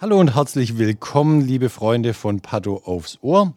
[0.00, 3.54] Hallo und herzlich willkommen, liebe Freunde von Patho aufs Ohr.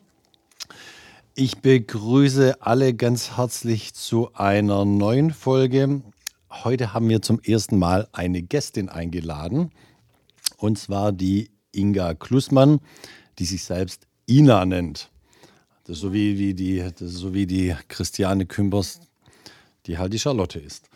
[1.36, 6.02] Ich begrüße alle ganz herzlich zu einer neuen Folge.
[6.50, 9.72] Heute haben wir zum ersten Mal eine Gästin eingeladen,
[10.58, 12.80] und zwar die Inga Klussmann,
[13.40, 15.10] die sich selbst Ina nennt.
[15.84, 19.02] Das ist so wie, wie, die, das so wie die Christiane Kümpers,
[19.88, 20.90] die halt die Charlotte ist.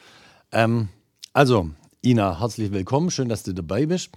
[0.51, 0.89] Ähm,
[1.33, 1.69] also,
[2.03, 3.11] Ina, herzlich willkommen.
[3.11, 4.11] Schön, dass du dabei bist.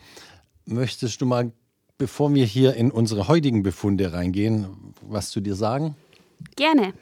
[0.67, 1.53] Möchtest du mal,
[1.99, 5.97] bevor wir hier in unsere heutigen Befunde reingehen, was zu dir sagen?
[6.57, 6.95] Gerne.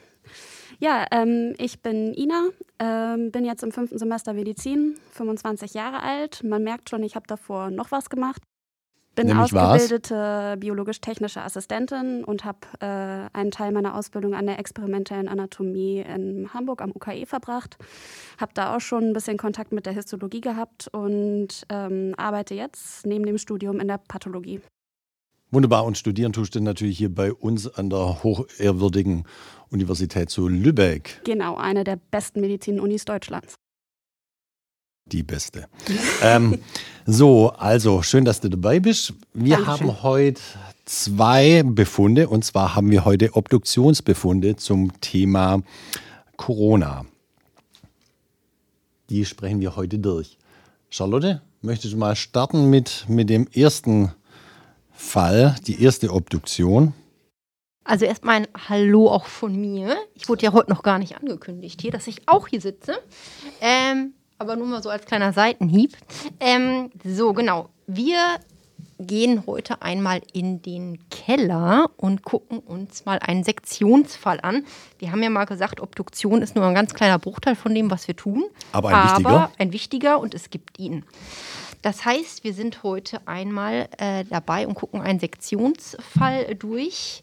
[0.81, 2.48] Ja, ähm, ich bin Ina,
[2.81, 6.42] ähm, bin jetzt im fünften Semester Medizin, 25 Jahre alt.
[6.42, 8.42] Man merkt schon, ich habe davor noch was gemacht.
[9.15, 15.29] Bin Nämlich ausgebildete biologisch-technische Assistentin und habe äh, einen Teil meiner Ausbildung an der experimentellen
[15.29, 17.77] Anatomie in Hamburg am UKE verbracht.
[18.41, 23.05] Habe da auch schon ein bisschen Kontakt mit der Histologie gehabt und ähm, arbeite jetzt
[23.05, 24.61] neben dem Studium in der Pathologie.
[25.51, 25.85] Wunderbar.
[25.85, 29.25] Und studieren tust du natürlich hier bei uns an der hochehrwürdigen
[29.69, 31.21] Universität zu Lübeck.
[31.25, 33.57] Genau, eine der besten Medizin-Unis Deutschlands.
[35.13, 35.69] Die beste.
[36.23, 36.59] ähm,
[37.05, 39.13] so, also schön, dass du dabei bist.
[39.35, 39.89] Wir Dankeschön.
[39.89, 40.41] haben heute
[40.87, 45.63] zwei Befunde und zwar haben wir heute Obduktionsbefunde zum Thema
[46.37, 47.05] Corona.
[49.11, 50.39] Die sprechen wir heute durch.
[50.89, 54.13] Charlotte, möchtest du mal starten mit, mit dem ersten
[54.93, 56.95] Fall, die erste Obduktion?
[57.85, 59.97] Also erstmal ein Hallo auch von mir.
[60.15, 62.95] Ich wurde ja heute noch gar nicht angekündigt hier, dass ich auch hier sitze.
[63.61, 65.97] Ähm, aber nur mal so als kleiner Seitenhieb.
[66.41, 67.69] Ähm, so, genau.
[67.86, 68.19] Wir
[68.98, 74.64] gehen heute einmal in den Keller und gucken uns mal einen Sektionsfall an.
[74.98, 78.08] Wir haben ja mal gesagt, Obduktion ist nur ein ganz kleiner Bruchteil von dem, was
[78.08, 78.45] wir tun.
[78.73, 79.29] Aber ein wichtiger.
[79.29, 81.05] Aber ein wichtiger und es gibt ihn.
[81.83, 87.23] Das heißt, wir sind heute einmal äh, dabei und gucken einen Sektionsfall durch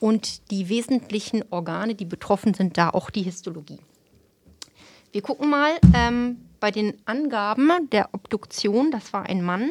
[0.00, 3.80] und die wesentlichen Organe, die betroffen sind, da auch die Histologie.
[5.14, 8.90] Wir gucken mal ähm, bei den Angaben der Obduktion.
[8.90, 9.70] Das war ein Mann,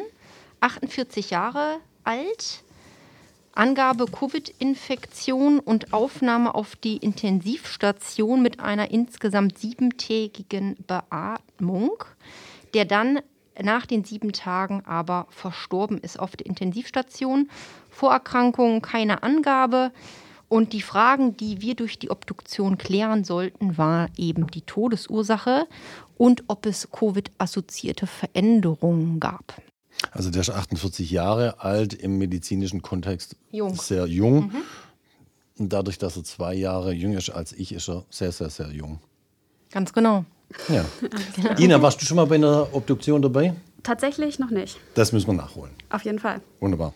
[0.60, 2.62] 48 Jahre alt.
[3.52, 12.04] Angabe Covid-Infektion und Aufnahme auf die Intensivstation mit einer insgesamt siebentägigen Beatmung,
[12.74, 13.18] der dann
[13.60, 17.50] nach den sieben Tagen aber verstorben ist auf der Intensivstation.
[17.90, 19.90] Vorerkrankungen keine Angabe.
[20.48, 25.66] Und die Fragen, die wir durch die Obduktion klären sollten, war eben die Todesursache
[26.16, 29.60] und ob es Covid-assoziierte Veränderungen gab.
[30.10, 33.74] Also der ist 48 Jahre alt, im medizinischen Kontext Jung.
[33.74, 34.52] sehr jung.
[35.58, 38.70] Und dadurch, dass er zwei Jahre jünger ist als ich, ist er sehr, sehr, sehr
[38.70, 38.98] jung.
[39.70, 40.24] Ganz genau.
[40.68, 40.84] Ja.
[41.58, 43.54] Ina, warst du schon mal bei einer Obduktion dabei?
[43.82, 44.78] Tatsächlich noch nicht.
[44.94, 45.72] Das müssen wir nachholen.
[45.90, 46.40] Auf jeden Fall.
[46.60, 46.94] Wunderbar.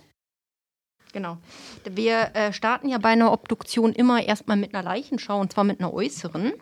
[1.13, 1.39] Genau.
[1.85, 5.81] Wir äh, starten ja bei einer Obduktion immer erstmal mit einer Leichenschau und zwar mit
[5.81, 6.53] einer äußeren.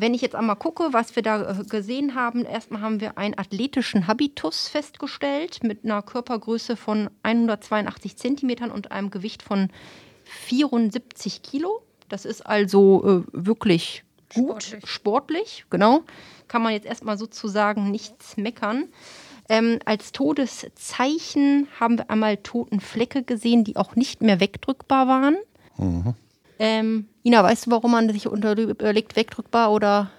[0.00, 3.36] Wenn ich jetzt einmal gucke, was wir da äh, gesehen haben, erstmal haben wir einen
[3.36, 9.68] athletischen Habitus festgestellt mit einer Körpergröße von 182 Zentimetern und einem Gewicht von
[10.24, 11.82] 74 Kilo.
[12.08, 14.90] Das ist also äh, wirklich gut, Sportlich.
[14.90, 16.00] sportlich, genau.
[16.48, 18.88] Kann man jetzt erstmal sozusagen nichts meckern.
[19.50, 25.36] Ähm, als Todeszeichen haben wir einmal Totenflecke gesehen, die auch nicht mehr wegdrückbar waren.
[26.60, 30.10] Ähm, Ina, weißt du, warum man sich überlegt, wegdrückbar oder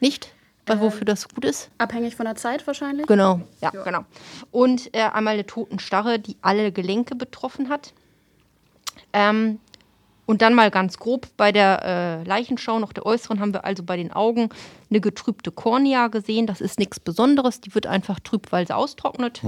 [0.00, 0.34] nicht?
[0.66, 1.70] Weil wofür das gut ist?
[1.78, 3.06] Abhängig von der Zeit wahrscheinlich.
[3.06, 4.04] Genau, ja, genau.
[4.50, 7.92] Und äh, einmal eine Totenstarre, die alle Gelenke betroffen hat.
[9.12, 9.60] Ähm,
[10.26, 13.84] und dann mal ganz grob bei der äh, Leichenschau noch der äußeren haben wir also
[13.84, 14.48] bei den Augen
[14.90, 16.48] eine getrübte Kornea gesehen.
[16.48, 17.60] Das ist nichts Besonderes.
[17.60, 19.40] Die wird einfach trüb, weil sie austrocknet.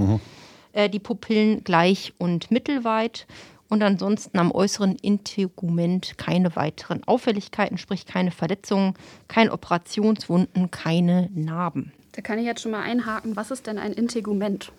[0.71, 3.27] Äh, die Pupillen gleich und mittelweit.
[3.69, 8.95] Und ansonsten am äußeren Integument keine weiteren Auffälligkeiten, sprich keine Verletzungen,
[9.27, 11.93] keine Operationswunden, keine Narben.
[12.13, 13.35] Da kann ich jetzt schon mal einhaken.
[13.35, 14.71] Was ist denn ein Integument?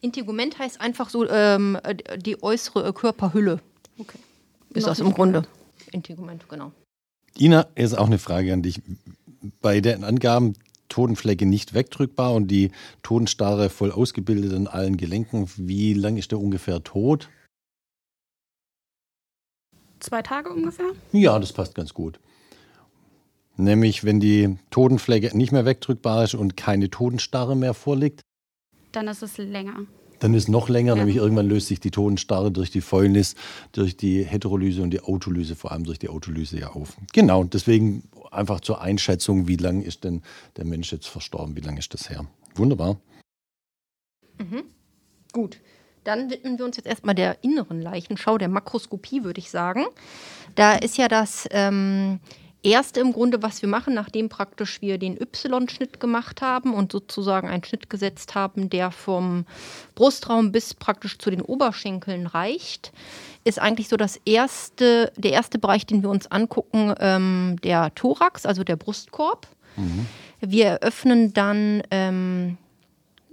[0.00, 1.78] Integument heißt einfach so ähm,
[2.16, 3.60] die äußere Körperhülle.
[3.98, 4.18] Okay.
[4.74, 5.44] Ist Noch das im Grunde.
[5.92, 6.72] Integument, genau.
[7.38, 8.82] Ina, jetzt auch eine Frage an dich.
[9.60, 10.54] Bei den Angaben
[10.88, 12.70] Totenflecke nicht wegdrückbar und die
[13.02, 15.48] Totenstarre voll ausgebildet in allen Gelenken.
[15.56, 17.28] Wie lange ist der ungefähr tot?
[20.00, 20.90] Zwei Tage ungefähr?
[21.12, 22.18] Ja, das passt ganz gut.
[23.56, 28.20] Nämlich, wenn die Totenflecke nicht mehr wegdrückbar ist und keine Totenstarre mehr vorliegt.
[28.92, 29.86] Dann ist es länger.
[30.20, 30.98] Dann ist es noch länger, ja.
[30.98, 33.34] nämlich irgendwann löst sich die Totenstarre durch die Fäulnis,
[33.72, 36.96] durch die Heterolyse und die Autolyse, vor allem durch die Autolyse ja auf.
[37.12, 40.22] Genau, deswegen einfach zur Einschätzung, wie lange ist denn
[40.56, 42.26] der Mensch jetzt verstorben, wie lange ist das her.
[42.54, 43.00] Wunderbar.
[44.38, 44.64] Mhm.
[45.32, 45.60] Gut.
[46.08, 49.84] Dann widmen wir uns jetzt erstmal der inneren Leichenschau, der Makroskopie, würde ich sagen.
[50.54, 52.20] Da ist ja das ähm,
[52.62, 57.46] erste im Grunde, was wir machen, nachdem praktisch wir den Y-Schnitt gemacht haben und sozusagen
[57.46, 59.44] einen Schnitt gesetzt haben, der vom
[59.96, 62.90] Brustraum bis praktisch zu den Oberschenkeln reicht,
[63.44, 68.46] ist eigentlich so das erste, der erste Bereich, den wir uns angucken, ähm, der Thorax,
[68.46, 69.46] also der Brustkorb.
[69.76, 70.06] Mhm.
[70.40, 72.56] Wir eröffnen dann ähm,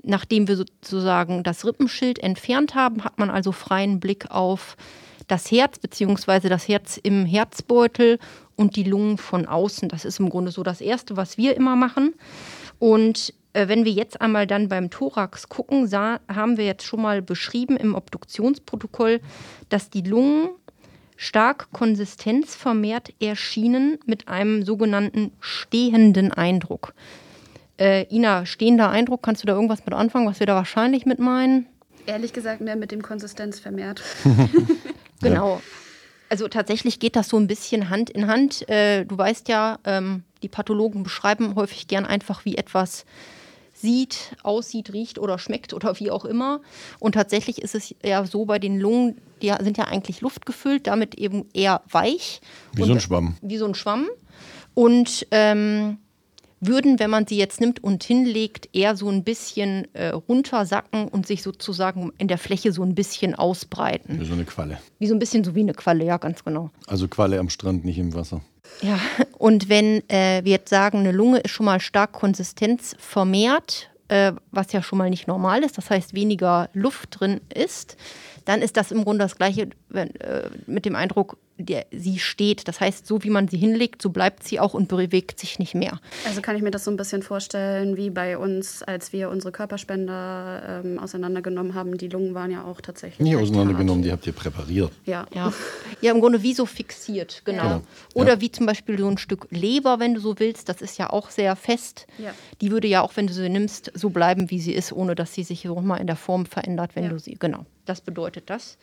[0.06, 4.78] nachdem wir sozusagen das Rippenschild entfernt haben, hat man also freien Blick auf
[5.28, 8.20] das Herz beziehungsweise das Herz im Herzbeutel
[8.56, 9.90] und die Lungen von außen.
[9.90, 12.14] Das ist im Grunde so das Erste, was wir immer machen.
[12.80, 17.02] Und äh, wenn wir jetzt einmal dann beim Thorax gucken, sah, haben wir jetzt schon
[17.02, 19.22] mal beschrieben im Obduktionsprotokoll,
[19.70, 20.50] dass die Lungen
[21.18, 26.94] stark konsistenzvermehrt erschienen mit einem sogenannten stehenden Eindruck.
[27.78, 31.20] Äh, Ina, stehender Eindruck, kannst du da irgendwas mit anfangen, was wir da wahrscheinlich mit
[31.20, 31.68] meinen?
[32.06, 34.02] Ehrlich gesagt mehr mit dem Konsistenz vermehrt.
[35.22, 35.62] genau.
[36.30, 38.68] Also tatsächlich geht das so ein bisschen Hand in Hand.
[38.70, 43.06] Äh, du weißt ja, ähm, die Pathologen beschreiben häufig gern einfach, wie etwas
[43.74, 46.62] sieht, aussieht, riecht oder schmeckt oder wie auch immer.
[47.00, 51.16] Und tatsächlich ist es ja so bei den Lungen, die sind ja eigentlich luftgefüllt, damit
[51.16, 52.42] eben eher weich.
[52.74, 53.38] Wie so ein Schwamm.
[53.42, 54.08] Wie so ein Schwamm.
[54.74, 55.98] Und ähm,
[56.68, 61.28] würden, wenn man sie jetzt nimmt und hinlegt, eher so ein bisschen äh, runtersacken und
[61.28, 64.20] sich sozusagen in der Fläche so ein bisschen ausbreiten.
[64.20, 64.80] Wie so eine Qualle.
[65.00, 66.72] Wie so ein bisschen so wie eine Qualle, ja, ganz genau.
[66.88, 68.42] Also Qualle am Strand, nicht im Wasser.
[68.82, 69.00] Ja,
[69.38, 74.72] und wenn äh, wir jetzt sagen, eine Lunge ist schon mal stark konsistenzvermehrt, äh, was
[74.72, 77.98] ja schon mal nicht normal ist, das heißt weniger Luft drin ist,
[78.46, 82.68] dann ist das im Grunde das Gleiche wenn, äh, mit dem Eindruck, der, sie steht.
[82.68, 85.76] Das heißt, so wie man sie hinlegt, so bleibt sie auch und bewegt sich nicht
[85.76, 86.00] mehr.
[86.26, 89.52] Also kann ich mir das so ein bisschen vorstellen, wie bei uns, als wir unsere
[89.52, 91.98] Körperspender ähm, auseinandergenommen haben.
[91.98, 93.20] Die Lungen waren ja auch tatsächlich.
[93.20, 94.92] Nicht auseinandergenommen, die habt ihr präpariert.
[95.06, 95.26] Ja.
[95.34, 95.54] ja.
[96.02, 97.64] Ja, im Grunde wie so fixiert, genau.
[97.64, 97.82] genau.
[98.14, 98.42] Oder ja.
[98.42, 100.68] wie zum Beispiel so ein Stück Leber, wenn du so willst.
[100.70, 102.08] Das ist ja auch sehr fest.
[102.18, 102.34] Ja.
[102.62, 105.34] Die würde ja auch, wenn du sie nimmst, so bleiben, wie sie ist, ohne dass
[105.34, 107.10] sie sich so mal in der Form verändert, wenn ja.
[107.10, 107.36] du sie.
[107.36, 107.66] Genau.
[107.86, 108.78] Das bedeutet das.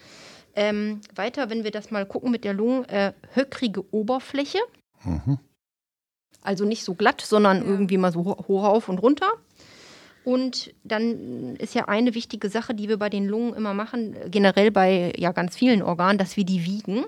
[0.54, 4.58] Ähm, weiter, wenn wir das mal gucken mit der Lunge, äh, höckrige Oberfläche.
[5.04, 5.38] Mhm.
[6.42, 7.64] Also nicht so glatt, sondern ja.
[7.64, 9.30] irgendwie mal so hoch auf und runter.
[10.24, 14.70] Und dann ist ja eine wichtige Sache, die wir bei den Lungen immer machen, generell
[14.70, 17.04] bei ja ganz vielen Organen, dass wir die wiegen.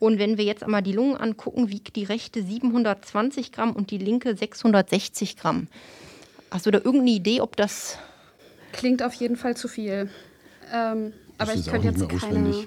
[0.00, 3.98] Und wenn wir jetzt einmal die Lungen angucken, wiegt die rechte 720 Gramm und die
[3.98, 5.68] linke 660 Gramm.
[6.50, 7.98] Hast du da irgendeine Idee, ob das.
[8.72, 10.10] Klingt auf jeden Fall zu viel.
[10.72, 12.66] Ähm, aber ich könnte jetzt keine...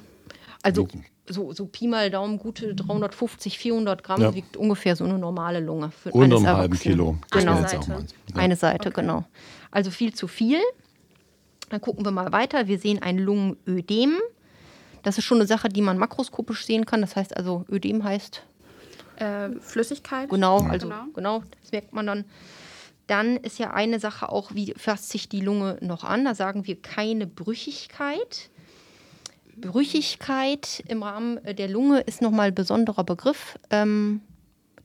[0.61, 0.87] Also
[1.27, 4.33] so, so Pi mal Daumen, gute 350, 400 Gramm ja.
[4.33, 5.91] wiegt ungefähr so eine normale Lunge.
[5.91, 7.17] Für Unter einem halben Kilo.
[7.31, 7.57] Genau.
[7.57, 8.35] Eine Seite, ja.
[8.35, 9.01] eine Seite okay.
[9.01, 9.25] genau.
[9.71, 10.59] Also viel zu viel.
[11.69, 12.67] Dann gucken wir mal weiter.
[12.67, 14.13] Wir sehen ein Lungenödem.
[15.03, 17.01] Das ist schon eine Sache, die man makroskopisch sehen kann.
[17.01, 18.43] Das heißt also, Ödem heißt...
[19.17, 20.29] Äh, Flüssigkeit.
[20.29, 21.05] Genau, also genau.
[21.13, 22.25] genau, das merkt man dann.
[23.07, 26.25] Dann ist ja eine Sache auch, wie fasst sich die Lunge noch an?
[26.25, 28.49] Da sagen wir keine Brüchigkeit.
[29.57, 33.57] Brüchigkeit im Rahmen äh, der Lunge ist nochmal ein besonderer Begriff.
[33.69, 34.21] Ähm,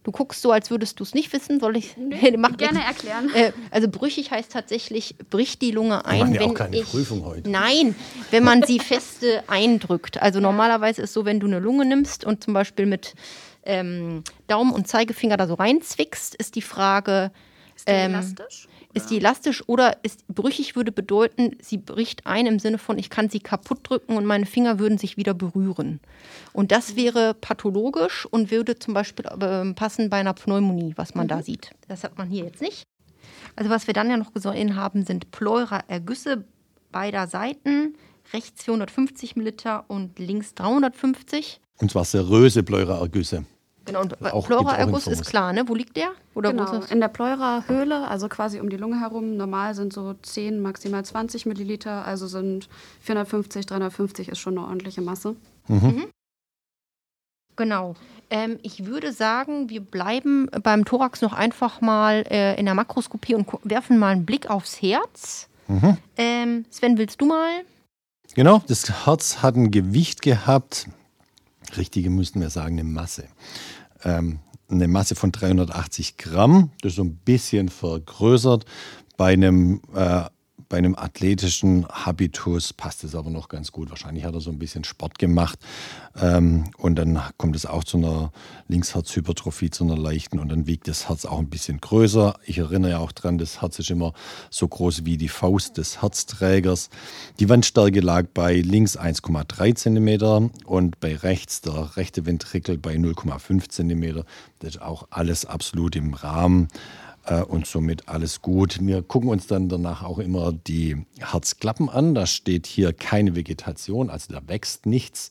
[0.02, 1.60] du guckst so, als würdest du es nicht wissen.
[1.60, 3.30] Soll ich nee, Mach gerne erklären?
[3.34, 6.18] Äh, also brüchig heißt tatsächlich, bricht die Lunge ein.
[6.18, 7.48] Wir machen ja auch keine ich, Prüfung heute.
[7.50, 7.94] Nein,
[8.30, 10.20] wenn man sie feste eindrückt.
[10.20, 13.14] Also normalerweise ist es so, wenn du eine Lunge nimmst und zum Beispiel mit
[13.64, 17.30] ähm, Daumen und Zeigefinger da so reinzwickst, ist die Frage.
[17.76, 18.68] Ist die ähm, elastisch?
[18.92, 23.08] Ist die elastisch oder ist brüchig würde bedeuten, sie bricht ein im Sinne von, ich
[23.08, 26.00] kann sie kaputt drücken und meine Finger würden sich wieder berühren.
[26.52, 31.26] Und das wäre pathologisch und würde zum Beispiel äh, passen bei einer Pneumonie, was man
[31.26, 31.28] mhm.
[31.28, 31.70] da sieht.
[31.86, 32.82] Das hat man hier jetzt nicht.
[33.54, 36.44] Also was wir dann ja noch gesehen haben, sind Pleura-Ergüsse
[36.90, 37.94] beider Seiten,
[38.32, 41.60] rechts 450 Milliliter und links 350.
[41.78, 43.44] Und zwar seröse Pleura-Ergüsse.
[43.92, 45.68] Genau, und Pleura-Erguss ist klar, ne?
[45.68, 46.10] Wo liegt der?
[46.34, 49.36] Oder genau, in der Pleura-Höhle, also quasi um die Lunge herum.
[49.36, 52.68] Normal sind so 10, maximal 20 Milliliter, also sind
[53.02, 55.36] 450, 350 ist schon eine ordentliche Masse.
[55.68, 55.76] Mhm.
[55.76, 56.04] mhm.
[57.56, 57.94] Genau.
[58.30, 63.34] Ähm, ich würde sagen, wir bleiben beim Thorax noch einfach mal äh, in der Makroskopie
[63.34, 65.48] und werfen mal einen Blick aufs Herz.
[65.68, 65.98] Mhm.
[66.16, 67.50] Ähm, Sven, willst du mal?
[68.34, 70.86] Genau, das Herz hat ein Gewicht gehabt,
[71.76, 73.28] richtige müssten wir sagen, eine Masse.
[74.04, 78.64] Ähm, eine Masse von 380 Gramm, das ist so ein bisschen vergrößert.
[79.16, 80.24] Bei einem äh,
[80.70, 83.90] bei einem athletischen Habitus passt es aber noch ganz gut.
[83.90, 85.58] Wahrscheinlich hat er so ein bisschen Sport gemacht.
[86.16, 88.32] Ähm, und dann kommt es auch zu einer
[88.68, 90.38] Linksherzhypertrophie, zu einer leichten.
[90.38, 92.38] Und dann wiegt das Herz auch ein bisschen größer.
[92.46, 94.14] Ich erinnere ja auch dran, das Herz ist immer
[94.48, 96.88] so groß wie die Faust des Herzträgers.
[97.40, 103.68] Die Wandstärke lag bei links 1,3 cm und bei rechts der rechte Ventrikel bei 0,5
[103.68, 104.22] cm.
[104.60, 106.68] Das ist auch alles absolut im Rahmen
[107.36, 108.78] und somit alles gut.
[108.80, 112.14] Wir gucken uns dann danach auch immer die Herzklappen an.
[112.14, 115.30] Da steht hier keine Vegetation, also da wächst nichts.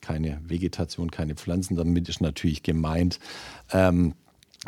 [0.00, 1.76] Keine Vegetation, keine Pflanzen.
[1.76, 3.20] Damit ist natürlich gemeint,
[3.72, 4.14] ähm,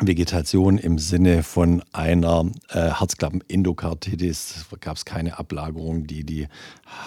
[0.01, 4.65] Vegetation im Sinne von einer äh, Herzklappenendokarditis.
[4.81, 6.47] Gab es keine Ablagerung, die die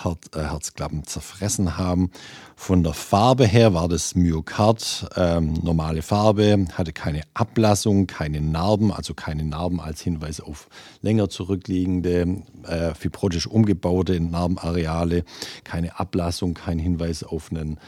[0.03, 2.11] Her äh, Herzklappen zerfressen haben.
[2.57, 8.91] Von der Farbe her war das Myokard ähm, normale Farbe, hatte keine Ablassung, keine Narben,
[8.91, 10.71] also keine Narben als Hinweis auf
[11.03, 15.25] länger zurückliegende, äh, fibrotisch umgebaute Narbenareale,
[15.63, 17.79] keine Ablassung, kein Hinweis auf einen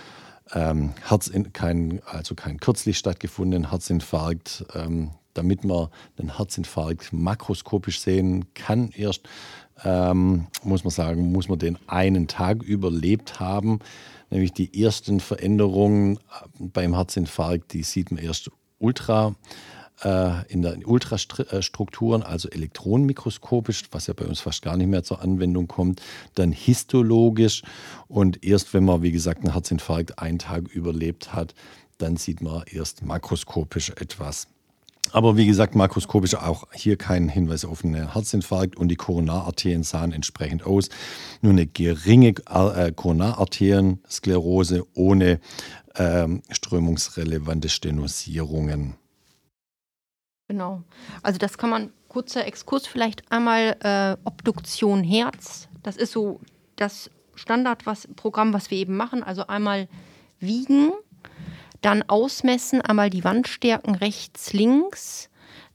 [0.54, 4.64] ähm, Herzin kein, also kein kürzlich stattgefundenen Herzinfarkt.
[4.74, 5.88] Ähm, damit man
[6.18, 9.28] einen Herzinfarkt makroskopisch sehen kann, erst
[9.84, 13.78] ähm, muss man sagen, muss man den einen Tag überlebt haben.
[14.30, 16.18] Nämlich die ersten Veränderungen
[16.58, 19.32] beim Herzinfarkt, die sieht man erst ultra äh,
[20.02, 25.68] in den Ultrastrukturen, also elektronenmikroskopisch, was ja bei uns fast gar nicht mehr zur Anwendung
[25.68, 26.00] kommt,
[26.34, 27.62] dann histologisch
[28.08, 31.54] und erst wenn man, wie gesagt, einen Herzinfarkt einen Tag überlebt hat,
[31.98, 34.48] dann sieht man erst makroskopisch etwas.
[35.12, 40.12] Aber wie gesagt, makroskopisch auch hier kein Hinweis auf einen Herzinfarkt und die Koronararterien sahen
[40.12, 40.88] entsprechend aus.
[41.42, 45.40] Nur eine geringe äh, Koronararterien-Sklerose ohne
[45.96, 48.94] ähm, strömungsrelevante Stenosierungen.
[50.50, 50.82] Genau.
[51.22, 55.68] Also das kann man, kurzer Exkurs vielleicht einmal, äh, Obduktion Herz.
[55.84, 56.40] Das ist so
[56.74, 59.22] das Standardprogramm, was wir eben machen.
[59.22, 59.86] Also einmal
[60.40, 60.90] wiegen,
[61.82, 65.30] dann ausmessen, einmal die Wandstärken rechts, links.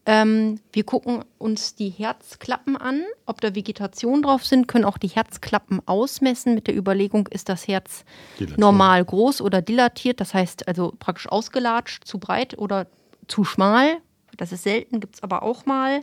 [0.06, 5.08] Ähm, wir gucken uns die Herzklappen an, ob da Vegetation drauf sind, können auch die
[5.08, 8.04] Herzklappen ausmessen mit der Überlegung, ist das Herz
[8.38, 8.60] dilatiert.
[8.60, 12.88] normal groß oder dilatiert, das heißt also praktisch ausgelatscht, zu breit oder
[13.28, 13.98] zu schmal,
[14.38, 16.02] das ist selten, gibt es aber auch mal.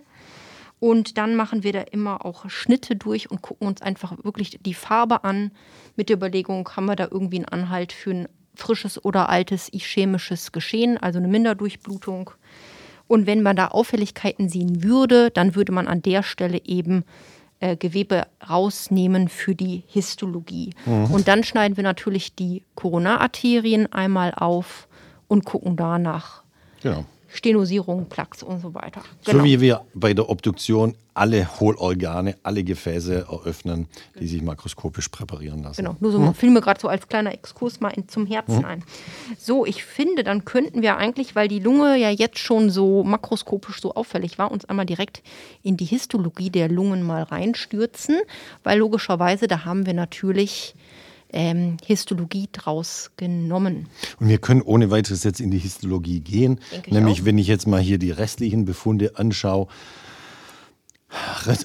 [0.81, 4.75] Und dann machen wir da immer auch Schnitte durch und gucken uns einfach wirklich die
[4.75, 5.53] Farbe an
[5.95, 10.51] mit der Überlegung, haben wir da irgendwie einen Anhalt für ein frisches oder altes ischämisches
[10.53, 12.33] Geschehen, also eine Minderdurchblutung.
[13.07, 17.05] Und wenn man da Auffälligkeiten sehen würde, dann würde man an der Stelle eben
[17.61, 20.75] äh, Gewebe rausnehmen für die Histologie.
[20.85, 21.13] Mhm.
[21.13, 24.89] Und dann schneiden wir natürlich die Koronararterien einmal auf
[25.29, 26.43] und gucken danach.
[26.83, 27.05] Genau.
[27.33, 29.03] Stenosierung, Plaques und so weiter.
[29.25, 29.39] Genau.
[29.39, 33.87] So wie wir bei der Obduktion alle Hohlorgane, alle Gefäße eröffnen,
[34.19, 35.77] die sich makroskopisch präparieren lassen.
[35.77, 36.35] Genau, nur so hm?
[36.35, 38.65] fiel mir gerade so als kleiner Exkurs mal in, zum Herzen hm?
[38.65, 38.85] ein.
[39.39, 43.81] So, ich finde, dann könnten wir eigentlich, weil die Lunge ja jetzt schon so makroskopisch
[43.81, 45.23] so auffällig war, uns einmal direkt
[45.63, 48.17] in die Histologie der Lungen mal reinstürzen,
[48.63, 50.75] weil logischerweise da haben wir natürlich
[51.33, 53.89] ähm, Histologie draus genommen.
[54.21, 56.61] Und wir können ohne weiteres jetzt in die Histologie gehen.
[56.89, 59.69] Nämlich, wenn ich jetzt mal hier die restlichen Befunde anschaue,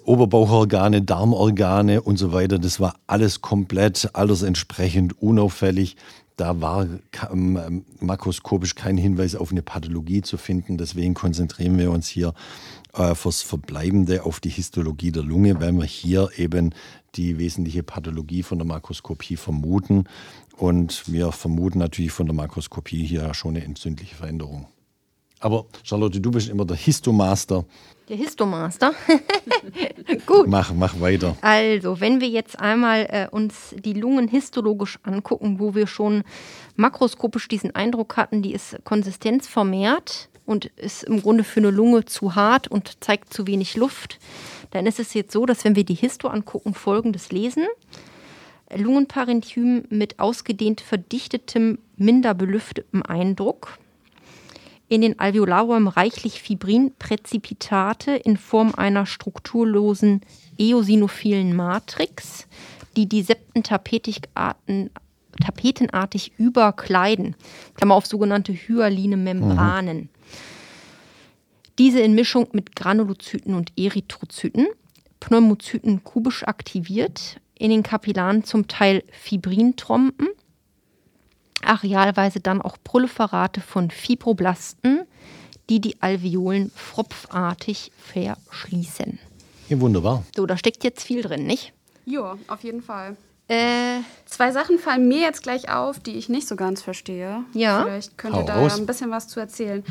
[0.04, 5.96] Oberbauchorgane, Darmorgane und so weiter, das war alles komplett altersentsprechend unauffällig.
[6.36, 6.86] Da war
[7.32, 10.78] ähm, makroskopisch kein Hinweis auf eine Pathologie zu finden.
[10.78, 12.34] Deswegen konzentrieren wir uns hier
[12.98, 16.74] äh, fürs Verbleibende auf die Histologie der Lunge, weil wir hier eben
[17.16, 20.06] die wesentliche Pathologie von der Makroskopie vermuten.
[20.56, 24.68] Und wir vermuten natürlich von der Makroskopie hier schon eine entzündliche Veränderung.
[25.40, 27.66] Aber Charlotte, du bist immer der Histomaster.
[28.10, 28.94] Der Histomaster.
[30.26, 30.48] Gut.
[30.48, 31.36] Mach, mach weiter.
[31.42, 36.24] Also, wenn wir jetzt einmal äh, uns die Lungen histologisch angucken, wo wir schon
[36.76, 42.34] makroskopisch diesen Eindruck hatten, die ist konsistenzvermehrt und ist im Grunde für eine Lunge zu
[42.34, 44.18] hart und zeigt zu wenig Luft,
[44.72, 47.66] dann ist es jetzt so, dass wenn wir die Histo angucken, folgendes lesen.
[48.74, 53.78] Lungenparenchym mit ausgedehnt verdichtetem, minder belüftetem Eindruck.
[54.90, 60.22] In den Alveolarräumen reichlich Fibrinpräzipitate in Form einer strukturlosen
[60.58, 62.48] eosinophilen Matrix,
[62.96, 64.92] die die Septentapetikatmen
[65.38, 67.36] tapetenartig überkleiden.
[67.76, 69.98] Klammer auf sogenannte hyaline Membranen.
[69.98, 70.10] Mhm.
[71.80, 74.68] Diese in Mischung mit Granulozyten und Erythrozyten,
[75.20, 80.28] Pneumozyten kubisch aktiviert, in den Kapillaren zum Teil Fibrintrompen,
[81.64, 85.02] arealweise dann auch Proliferate von Fibroblasten,
[85.70, 89.20] die die Alveolen fropfartig verschließen.
[89.70, 90.24] Ja, wunderbar.
[90.36, 91.74] So, da steckt jetzt viel drin, nicht?
[92.06, 93.18] Ja, auf jeden Fall.
[93.48, 97.46] Äh, Zwei Sachen fallen mir jetzt gleich auf, die ich nicht so ganz verstehe.
[97.54, 97.84] Ja.
[97.84, 99.84] Vielleicht könnt ihr da ja ein bisschen was zu erzählen.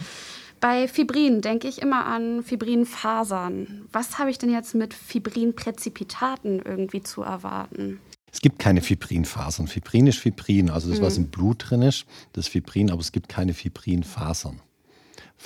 [0.61, 3.89] Bei Fibrin denke ich immer an Fibrinfasern.
[3.93, 7.99] Was habe ich denn jetzt mit Fibrinpräzipitaten irgendwie zu erwarten?
[8.31, 9.69] Es gibt keine Fibrinfasern.
[9.69, 11.25] Fibrin ist Fibrin, also das, was mhm.
[11.25, 14.61] im Blut drin ist, das ist Fibrin, aber es gibt keine Fibrinfasern.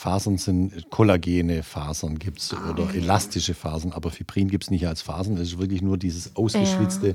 [0.00, 4.86] Fasern sind kollagene Fasern gibt es ah, oder elastische Fasern, aber Fibrin gibt es nicht
[4.86, 5.36] als Fasern.
[5.36, 7.14] Es ist wirklich nur dieses ausgeschwitzte ja.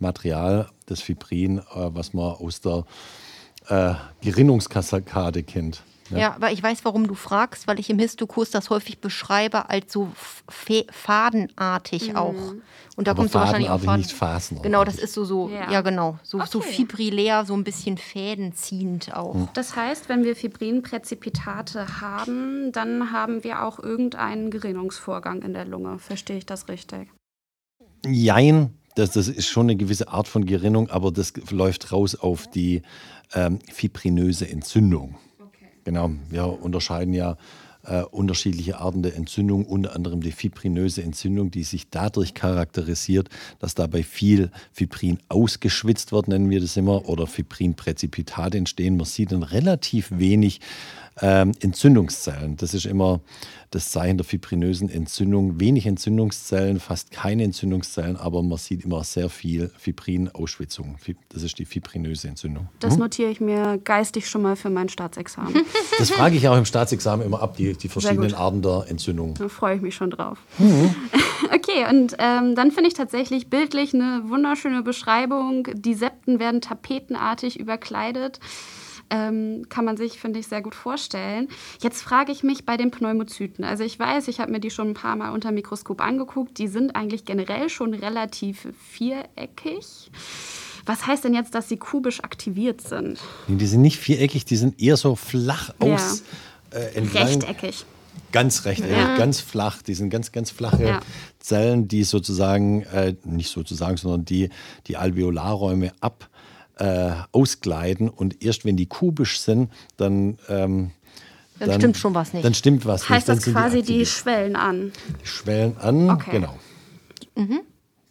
[0.00, 2.84] Material, das Fibrin, äh, was man aus der
[3.68, 5.82] äh, Gerinnungskaskade kennt.
[6.10, 6.18] Ja.
[6.18, 9.92] ja, aber ich weiß, warum du fragst, weil ich im Histokurs das häufig beschreibe als
[9.92, 10.08] so
[10.48, 12.16] fadenartig mhm.
[12.16, 12.34] auch.
[12.96, 14.00] Und da aber kommt so wahrscheinlich auch Faden.
[14.00, 14.62] nicht Phasen.
[14.62, 15.70] Genau, das ist so, so ja.
[15.70, 16.48] ja genau, so, okay.
[16.50, 19.34] so fibrilär, so ein bisschen fädenziehend auch.
[19.34, 19.48] Mhm.
[19.54, 25.98] Das heißt, wenn wir Fibrinpräzipitate haben, dann haben wir auch irgendeinen Gerinnungsvorgang in der Lunge.
[25.98, 27.10] Verstehe ich das richtig?
[28.06, 32.46] Jein, das, das ist schon eine gewisse Art von Gerinnung, aber das läuft raus auf
[32.46, 32.82] die
[33.34, 35.16] ähm, fibrinöse Entzündung.
[35.86, 37.36] Genau, wir unterscheiden ja
[37.84, 43.28] äh, unterschiedliche Arten der Entzündung, unter anderem die fibrinöse Entzündung, die sich dadurch charakterisiert,
[43.60, 48.96] dass dabei viel Fibrin ausgeschwitzt wird, nennen wir das immer, oder Fibrinpräzipitate entstehen.
[48.96, 50.60] Man sieht dann relativ wenig
[51.20, 52.56] ähm, Entzündungszellen.
[52.56, 53.20] Das ist immer
[53.70, 55.58] das Zeichen der fibrinösen Entzündung.
[55.60, 60.96] Wenig Entzündungszellen, fast keine Entzündungszellen, aber man sieht immer sehr viel Fibrinausschwitzung.
[61.30, 62.68] Das ist die fibrinöse Entzündung.
[62.80, 63.00] Das hm?
[63.00, 65.54] notiere ich mir geistig schon mal für mein Staatsexamen.
[65.98, 69.32] Das frage ich auch im Staatsexamen immer ab, die, die verschiedenen Arten der Entzündung.
[69.34, 70.38] Da freue ich mich schon drauf.
[70.58, 70.94] Mhm.
[71.52, 75.68] Okay, und ähm, dann finde ich tatsächlich bildlich eine wunderschöne Beschreibung.
[75.74, 78.40] Die Septen werden tapetenartig überkleidet.
[79.10, 81.48] Ähm, kann man sich, finde ich, sehr gut vorstellen.
[81.80, 83.64] Jetzt frage ich mich bei den Pneumozyten.
[83.64, 86.58] Also ich weiß, ich habe mir die schon ein paar Mal unter Mikroskop angeguckt.
[86.58, 90.10] Die sind eigentlich generell schon relativ viereckig.
[90.86, 93.18] Was heißt denn jetzt, dass sie kubisch aktiviert sind?
[93.48, 96.22] Die sind nicht viereckig, die sind eher so flach aus.
[96.72, 96.78] Ja.
[96.78, 97.84] Äh, Rechteckig.
[98.32, 99.16] Ganz rechteckig, ja.
[99.16, 99.82] ganz flach.
[99.82, 101.00] Die sind ganz, ganz flache ja.
[101.38, 104.50] Zellen, die sozusagen, äh, nicht sozusagen, sondern die
[104.86, 106.28] die Alveolarräume ab
[106.76, 110.90] äh, ausgleiten und erst wenn die kubisch sind, dann ähm,
[111.58, 112.44] dann, dann, stimmt schon was nicht.
[112.44, 113.36] Dann stimmt was heißt nicht.
[113.36, 114.92] Heißt das quasi, die, die, schwellen an?
[115.22, 116.32] Die schwellen an, okay.
[116.32, 116.54] genau.
[117.34, 117.60] Mhm.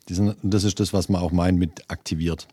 [0.09, 2.47] Sind, das ist das, was man auch meint mit aktiviert.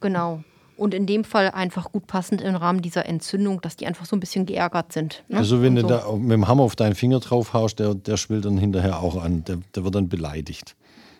[0.00, 0.42] Genau.
[0.76, 4.16] Und in dem Fall einfach gut passend im Rahmen dieser Entzündung, dass die einfach so
[4.16, 5.24] ein bisschen geärgert sind.
[5.28, 5.36] Ne?
[5.36, 5.88] Also wenn Und du so.
[5.88, 9.22] da mit dem Hammer auf deinen Finger drauf haust, der, der schwillt dann hinterher auch
[9.22, 9.44] an.
[9.44, 10.74] Der, der wird dann beleidigt.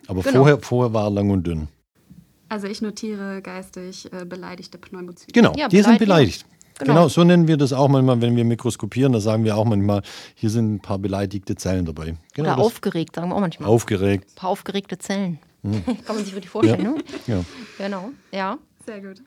[0.07, 0.39] Aber genau.
[0.39, 1.67] vorher, vorher war er lang und dünn.
[2.51, 5.31] Also ich notiere geistig äh, beleidigte Pneumozyten.
[5.31, 6.45] Genau, ja, die sind beleidigt.
[6.77, 6.93] Genau.
[6.93, 7.07] genau.
[7.07, 9.13] so nennen wir das auch manchmal, wenn wir mikroskopieren.
[9.13, 10.01] Da sagen wir auch manchmal,
[10.35, 12.17] hier sind ein paar beleidigte Zellen dabei.
[12.33, 13.69] Genau Oder aufgeregt, sagen wir auch manchmal.
[13.69, 14.31] Aufgeregt.
[14.31, 15.39] Ein paar aufgeregte Zellen.
[15.63, 15.85] Hm.
[15.85, 16.91] Kann man sich wirklich vorstellen, ja.
[16.91, 17.03] ne?
[17.25, 17.45] Ja.
[17.77, 18.57] Genau, ja.
[18.85, 19.21] Sehr gut.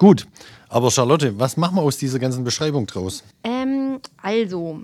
[0.00, 0.26] Gut,
[0.68, 3.22] aber Charlotte, was machen wir aus dieser ganzen Beschreibung draus?
[3.44, 4.80] Ähm, also,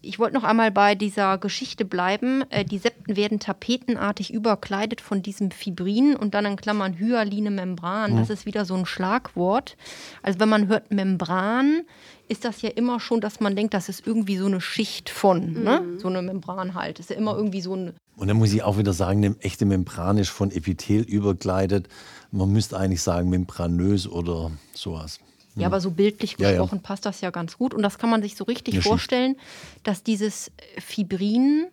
[0.00, 2.42] ich wollte noch einmal bei dieser Geschichte bleiben.
[2.50, 8.16] Äh, die Septen werden tapetenartig überkleidet von diesem Fibrin und dann in Klammern hyaline Membran.
[8.16, 8.34] Das mhm.
[8.34, 9.76] ist wieder so ein Schlagwort.
[10.22, 11.82] Also wenn man hört Membran,
[12.28, 15.52] ist das ja immer schon, dass man denkt, das ist irgendwie so eine Schicht von,
[15.52, 15.80] ne?
[15.80, 15.92] mhm.
[15.92, 16.00] ne?
[16.00, 16.98] so eine Membran halt.
[16.98, 17.94] Das ist ja immer irgendwie so ein.
[18.16, 21.88] Und dann muss ich auch wieder sagen, eine echte Membran ist von Epithel überkleidet.
[22.32, 25.20] Man müsste eigentlich sagen membranös oder sowas.
[25.58, 26.82] Ja, aber so bildlich gesprochen ja, ja.
[26.82, 27.74] passt das ja ganz gut.
[27.74, 29.36] Und das kann man sich so richtig ja, vorstellen,
[29.82, 31.66] dass dieses Fibrin,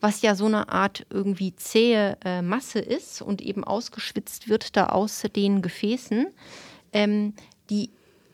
[0.00, 4.86] was ja so eine Art irgendwie zähe äh, Masse ist und eben ausgeschwitzt wird da
[4.86, 6.26] aus den Gefäßen,
[6.92, 7.34] ähm,
[7.70, 7.90] die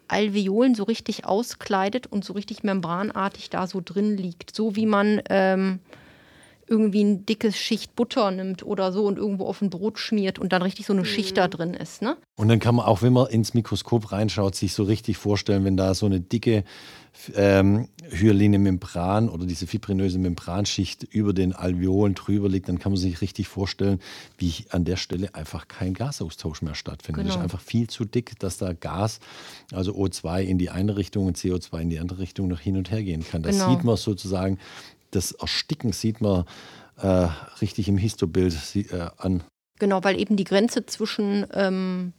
[0.08, 4.54] Alveolen so richtig auskleidet und so richtig membranartig da so drin liegt.
[4.54, 5.80] So wie man ähm,
[6.68, 10.52] irgendwie ein dickes Schicht Butter nimmt oder so und irgendwo auf ein Brot schmiert und
[10.52, 11.06] dann richtig so eine mhm.
[11.06, 12.02] Schicht da drin ist.
[12.02, 12.16] Ne?
[12.36, 15.76] Und dann kann man auch, wenn man ins Mikroskop reinschaut, sich so richtig vorstellen, wenn
[15.76, 16.64] da so eine dicke
[17.34, 23.00] ähm, hyaline Membran oder diese fibrinöse Membranschicht über den Alveolen drüber liegt, dann kann man
[23.00, 24.00] sich richtig vorstellen,
[24.36, 27.24] wie an der Stelle einfach kein Gasaustausch mehr stattfindet.
[27.24, 27.34] Genau.
[27.34, 29.20] Das ist einfach viel zu dick, dass da Gas,
[29.72, 32.90] also O2 in die eine Richtung und CO2 in die andere Richtung noch hin und
[32.90, 33.42] her gehen kann.
[33.42, 33.70] Das genau.
[33.70, 34.58] sieht man sozusagen
[35.10, 36.44] das Ersticken sieht man
[37.00, 37.28] äh,
[37.60, 39.42] richtig im Histobild äh, an.
[39.78, 42.12] Genau, weil eben die Grenze zwischen ähm,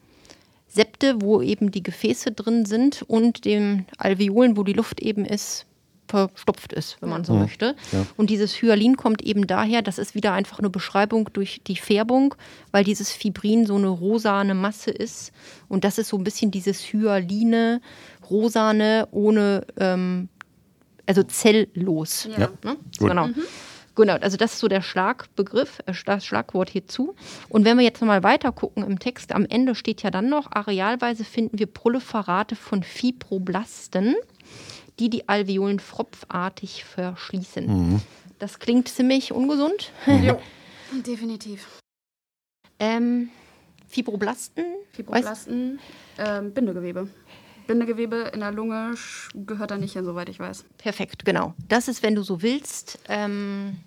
[0.68, 5.66] Septe, wo eben die Gefäße drin sind und den Alveolen, wo die Luft eben ist,
[6.08, 7.40] verstopft ist, wenn man so Mhm.
[7.42, 7.76] möchte.
[7.92, 8.06] Ja.
[8.18, 12.34] Und dieses Hyalin kommt eben daher, das ist wieder einfach eine Beschreibung durch die Färbung,
[12.72, 15.32] weil dieses Fibrin so eine rosane Masse ist.
[15.68, 17.82] Und das ist so ein bisschen dieses Hyaline,
[18.30, 20.30] rosane, ohne, ähm,
[21.10, 22.26] also zelllos.
[22.26, 22.40] Ja.
[22.40, 22.50] Ja.
[22.64, 22.78] Ne?
[23.00, 23.10] Gut.
[23.10, 23.30] Genau.
[23.96, 27.16] Genau, also das ist so der Schlagbegriff, äh, das Schlagwort hierzu.
[27.50, 30.50] Und wenn wir jetzt nochmal weiter gucken im Text, am Ende steht ja dann noch,
[30.52, 34.16] arealweise finden wir Proliferate von Fibroblasten,
[35.00, 38.02] die die Alveolen pfropfartig verschließen.
[38.38, 39.92] Das klingt ziemlich ungesund.
[41.06, 41.68] Definitiv.
[42.80, 43.30] ähm,
[43.90, 45.80] Fibroblasten, Fibroblasten,
[46.20, 47.10] ähm, Bindegewebe.
[47.70, 48.96] Bindegewebe in der Lunge
[49.36, 50.66] gehört da nicht hin, soweit ich weiß.
[50.80, 51.54] Perfekt, genau.
[51.68, 53.78] Das ist, wenn du so willst, ähm,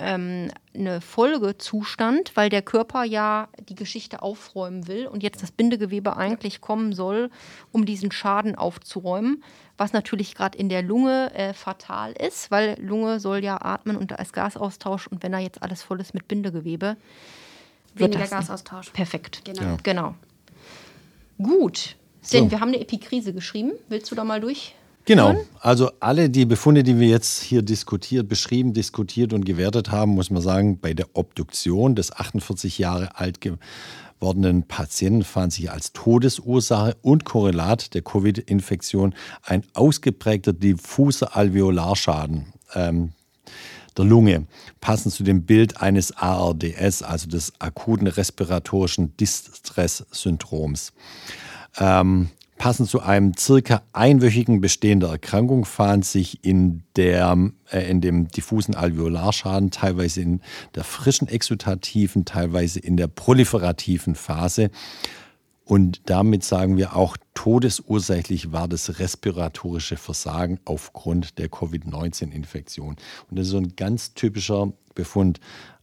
[0.00, 6.16] ähm, eine Folgezustand, weil der Körper ja die Geschichte aufräumen will und jetzt das Bindegewebe
[6.16, 7.30] eigentlich kommen soll,
[7.70, 9.44] um diesen Schaden aufzuräumen,
[9.76, 14.10] was natürlich gerade in der Lunge äh, fatal ist, weil Lunge soll ja atmen und
[14.10, 16.96] da ist Gasaustausch und wenn da jetzt alles voll ist mit Bindegewebe,
[17.94, 18.28] wird Weniger.
[18.28, 18.90] Gasaustausch.
[18.90, 19.42] Perfekt.
[19.44, 19.62] Genau.
[19.62, 19.76] Ja.
[19.84, 20.14] Genau.
[21.38, 21.96] Gut.
[22.32, 22.50] Denn So.
[22.50, 23.72] wir haben eine Epikrise geschrieben.
[23.88, 24.74] Willst du da mal durch?
[25.06, 25.34] Genau.
[25.60, 30.30] Also alle die Befunde, die wir jetzt hier diskutiert, beschrieben, diskutiert und gewertet haben, muss
[30.30, 36.96] man sagen, bei der Obduktion des 48 Jahre alt gewordenen Patienten fand sich als Todesursache
[37.02, 42.52] und Korrelat der Covid-Infektion ein ausgeprägter diffuser Alveolarschaden.
[42.74, 43.12] Ähm,
[43.96, 44.46] der Lunge,
[44.80, 50.92] passend zu dem Bild eines ARDS, also des akuten respiratorischen Distress-Syndroms.
[51.78, 52.28] Ähm,
[52.60, 58.28] passend zu einem circa einwöchigen Bestehen der Erkrankung fand sich in, der, äh, in dem
[58.28, 60.40] diffusen Alveolarschaden teilweise in
[60.74, 64.70] der frischen exudativen, teilweise in der proliferativen Phase.
[65.64, 72.96] Und damit sagen wir auch, todesursächlich war das respiratorische Versagen aufgrund der Covid-19-Infektion.
[73.30, 75.40] Und das ist so ein ganz typischer Befund.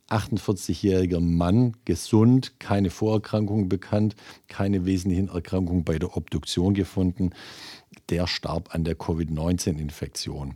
[0.09, 4.15] 48-jähriger Mann, gesund, keine Vorerkrankungen bekannt,
[4.47, 7.31] keine wesentlichen Erkrankungen bei der Obduktion gefunden.
[8.09, 10.55] Der starb an der Covid-19-Infektion.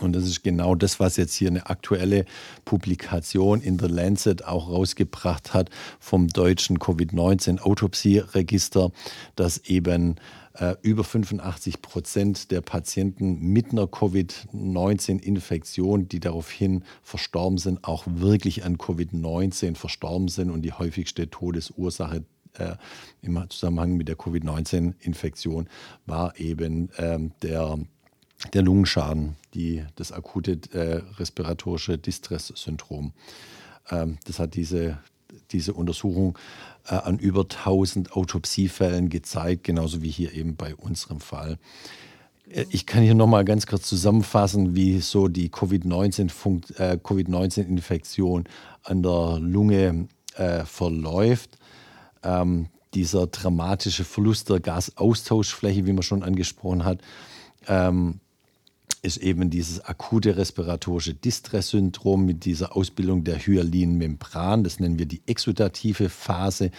[0.00, 2.26] Und das ist genau das, was jetzt hier eine aktuelle
[2.64, 8.92] Publikation in der Lancet auch rausgebracht hat vom deutschen Covid-19-Autopsieregister,
[9.36, 10.16] dass eben
[10.54, 18.64] äh, über 85 Prozent der Patienten mit einer Covid-19-Infektion, die daraufhin verstorben sind, auch wirklich
[18.64, 22.76] an Covid-19 verstorben sind und die häufigste Todesursache äh,
[23.22, 25.68] im Zusammenhang mit der Covid-19-Infektion
[26.06, 27.78] war eben ähm, der
[28.52, 33.12] der Lungenschaden, die, das akute äh, respiratorische Distress-Syndrom.
[33.90, 34.98] Ähm, das hat diese,
[35.50, 36.38] diese Untersuchung
[36.86, 41.58] äh, an über 1000 Autopsiefällen gezeigt, genauso wie hier eben bei unserem Fall.
[42.48, 47.28] Äh, Ich kann hier nochmal ganz kurz zusammenfassen, wie so die Covid-19-Infektion äh, COVID
[48.84, 51.58] an der Lunge äh, verläuft.
[52.22, 57.00] Ähm, dieser dramatische Verlust der Gasaustauschfläche, wie man schon angesprochen hat,
[57.66, 58.20] ähm,
[59.02, 64.64] ist eben dieses akute respiratorische Distress-Syndrom mit dieser Ausbildung der Hyalinmembran.
[64.64, 66.70] Das nennen wir die exudative Phase.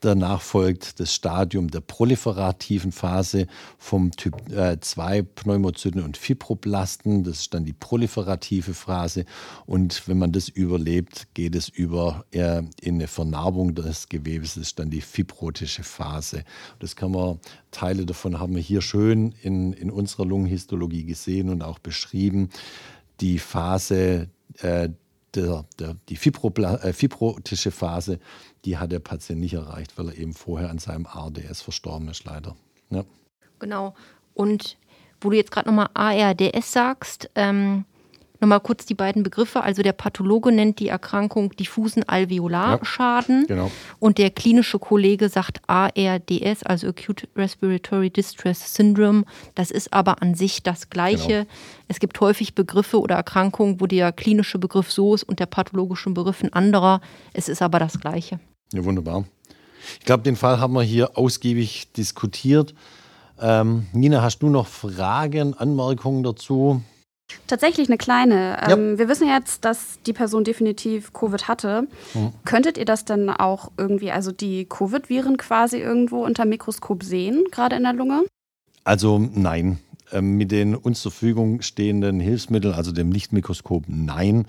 [0.00, 7.22] Danach folgt das Stadium der proliferativen Phase vom Typ 2 Pneumozyten und Fibroblasten.
[7.22, 9.26] Das ist dann die proliferative Phase.
[9.66, 14.54] Und wenn man das überlebt, geht es über äh, in eine Vernarbung des Gewebes.
[14.54, 16.44] Das ist dann die fibrotische Phase.
[16.78, 17.38] Das kann man,
[17.70, 22.48] Teile davon haben wir hier schön in, in unserer Lungenhistologie gesehen und auch beschrieben.
[23.20, 24.88] Die Phase äh,
[25.34, 28.18] der, der, die Fibrobla äh, fibrotische Phase,
[28.64, 32.24] die hat der Patient nicht erreicht, weil er eben vorher an seinem ARDS verstorben ist,
[32.24, 32.56] leider.
[32.90, 33.04] Ja.
[33.58, 33.94] Genau.
[34.34, 34.76] Und
[35.20, 37.84] wo du jetzt gerade nochmal ARDS sagst, ähm,
[38.40, 39.62] nochmal kurz die beiden Begriffe.
[39.62, 43.70] Also der Pathologe nennt die Erkrankung diffusen Alveolarschaden genau.
[43.98, 49.24] und der klinische Kollege sagt ARDS, also Acute Respiratory Distress Syndrome.
[49.54, 51.28] Das ist aber an sich das Gleiche.
[51.28, 51.46] Genau.
[51.88, 56.10] Es gibt häufig Begriffe oder Erkrankungen, wo der klinische Begriff so ist und der pathologische
[56.10, 57.00] Begriff ein anderer.
[57.32, 58.40] Es ist aber das Gleiche.
[58.72, 59.24] Ja, wunderbar.
[59.98, 62.74] Ich glaube, den Fall haben wir hier ausgiebig diskutiert.
[63.40, 66.82] Ähm, Nina, hast du noch Fragen, Anmerkungen dazu?
[67.46, 68.58] Tatsächlich eine kleine.
[68.68, 71.86] Ähm, Wir wissen jetzt, dass die Person definitiv Covid hatte.
[72.44, 77.76] Könntet ihr das denn auch irgendwie, also die Covid-Viren quasi irgendwo unter Mikroskop sehen, gerade
[77.76, 78.24] in der Lunge?
[78.84, 79.78] Also nein.
[80.12, 84.46] Ähm, mit den uns zur Verfügung stehenden Hilfsmitteln, also dem Lichtmikroskop, nein.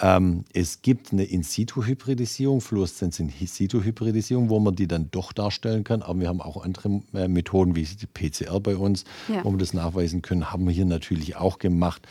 [0.00, 6.02] Ähm, es gibt eine In-situ-Hybridisierung, Fluoreszenz In-situ-Hybridisierung, wo man die dann doch darstellen kann.
[6.02, 9.44] Aber wir haben auch andere äh, Methoden, wie die PCR bei uns, ja.
[9.44, 10.52] wo wir das nachweisen können.
[10.52, 12.02] Haben wir hier natürlich auch gemacht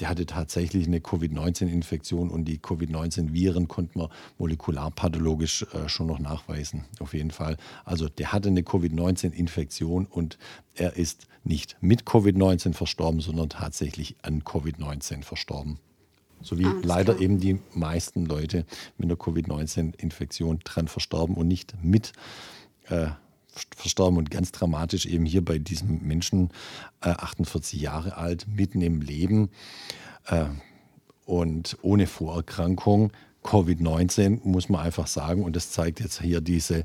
[0.00, 6.86] der hatte tatsächlich eine Covid-19-Infektion und die Covid-19-Viren konnten wir molekularpathologisch äh, schon noch nachweisen,
[6.98, 7.56] auf jeden Fall.
[7.84, 10.38] Also der hatte eine Covid-19-Infektion und
[10.74, 15.78] er ist nicht mit Covid-19 verstorben, sondern tatsächlich an Covid-19 verstorben.
[16.42, 17.22] So wie Alles leider klar.
[17.22, 18.64] eben die meisten Leute
[18.96, 22.12] mit einer Covid-19-Infektion dran verstorben und nicht mit
[22.88, 23.08] äh,
[23.76, 26.50] verstorben und ganz dramatisch eben hier bei diesem Menschen,
[27.02, 29.50] äh, 48 Jahre alt, mitten im Leben
[30.26, 30.46] äh,
[31.24, 33.12] und ohne Vorerkrankung.
[33.44, 36.84] Covid-19 muss man einfach sagen, und das zeigt jetzt hier diese,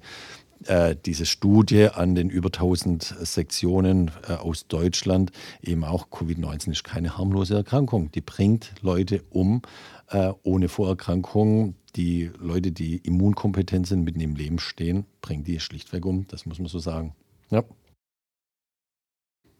[0.65, 6.83] äh, diese Studie an den über 1000 Sektionen äh, aus Deutschland, eben auch Covid-19 ist
[6.83, 8.11] keine harmlose Erkrankung.
[8.11, 9.61] Die bringt Leute um
[10.09, 16.05] äh, ohne Vorerkrankung die Leute, die immunkompetent sind, mitten im Leben stehen, bringen die schlichtweg
[16.05, 16.27] um.
[16.27, 17.15] Das muss man so sagen.
[17.49, 17.63] Ja.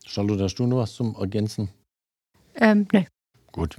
[0.06, 1.70] Charlotte, hast du noch was zum Ergänzen?
[2.56, 3.08] Ähm, ne.
[3.52, 3.78] Gut.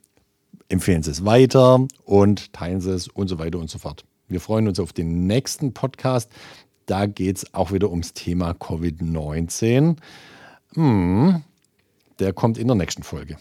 [0.68, 4.04] empfehlen Sie es weiter und teilen Sie es und so weiter und so fort.
[4.28, 6.30] Wir freuen uns auf den nächsten Podcast.
[6.86, 9.96] Da geht es auch wieder ums Thema Covid-19.
[10.74, 11.42] Hm,
[12.18, 13.38] der kommt in der nächsten Folge.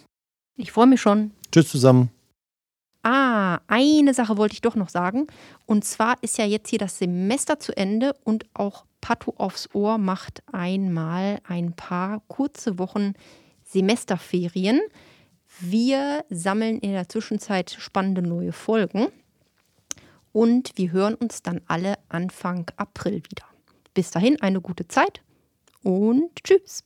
[0.56, 1.32] Ich freue mich schon.
[1.52, 2.10] Tschüss zusammen.
[3.04, 5.28] Ah, eine Sache wollte ich doch noch sagen.
[5.66, 9.98] Und zwar ist ja jetzt hier das Semester zu Ende und auch Pato aufs Ohr
[9.98, 13.14] macht einmal ein paar kurze Wochen
[13.64, 14.82] Semesterferien.
[15.60, 19.08] Wir sammeln in der Zwischenzeit spannende neue Folgen
[20.32, 23.46] und wir hören uns dann alle Anfang April wieder.
[23.96, 25.22] Bis dahin eine gute Zeit
[25.82, 26.84] und tschüss.